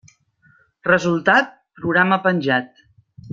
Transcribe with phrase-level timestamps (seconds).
[0.87, 1.51] Resultat:
[1.81, 2.83] programa penjat.